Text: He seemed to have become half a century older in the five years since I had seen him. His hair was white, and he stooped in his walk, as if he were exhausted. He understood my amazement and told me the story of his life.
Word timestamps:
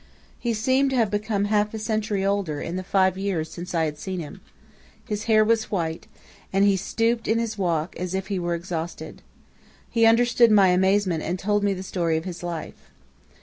He 0.39 0.55
seemed 0.55 0.89
to 0.89 0.95
have 0.95 1.11
become 1.11 1.45
half 1.45 1.75
a 1.75 1.77
century 1.77 2.25
older 2.25 2.59
in 2.59 2.75
the 2.75 2.81
five 2.81 3.19
years 3.19 3.51
since 3.51 3.75
I 3.75 3.85
had 3.85 3.99
seen 3.99 4.19
him. 4.19 4.41
His 5.05 5.25
hair 5.25 5.45
was 5.45 5.69
white, 5.69 6.07
and 6.51 6.65
he 6.65 6.75
stooped 6.75 7.27
in 7.27 7.37
his 7.37 7.55
walk, 7.55 7.95
as 7.99 8.15
if 8.15 8.25
he 8.25 8.39
were 8.39 8.55
exhausted. 8.55 9.21
He 9.91 10.07
understood 10.07 10.49
my 10.49 10.69
amazement 10.69 11.21
and 11.21 11.37
told 11.37 11.63
me 11.63 11.75
the 11.75 11.83
story 11.83 12.17
of 12.17 12.25
his 12.25 12.41
life. 12.41 12.89